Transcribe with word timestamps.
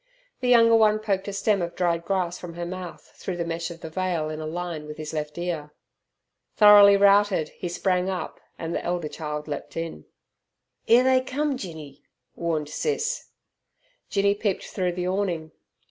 The 0.39 0.47
younger 0.49 0.75
one 0.75 0.97
poked 0.97 1.27
a 1.27 1.31
stem 1.33 1.61
of 1.61 1.75
dried 1.75 2.05
grass 2.05 2.39
from 2.39 2.55
her 2.55 2.65
mouth 2.65 3.11
through 3.13 3.37
the 3.37 3.45
mesh 3.45 3.69
of 3.69 3.81
the 3.81 3.89
veil 3.91 4.31
in 4.31 4.41
a 4.41 4.47
line 4.47 4.87
with 4.87 4.97
his 4.97 5.13
left 5.13 5.37
ear. 5.37 5.75
Thoroughly 6.55 6.97
routed, 6.97 7.49
he 7.49 7.69
sprang 7.69 8.09
up, 8.09 8.39
and 8.57 8.73
the 8.73 8.83
elder 8.83 9.07
child 9.07 9.47
leapt 9.47 9.77
in. 9.77 10.05
"'Ere 10.87 11.03
they 11.03 11.21
cum, 11.21 11.55
Jinny," 11.55 12.01
warned 12.35 12.69
Sis. 12.69 13.27
Jinny 14.09 14.33
peeped 14.33 14.63
through 14.63 14.93
the 14.93 15.05
awning. 15.07 15.51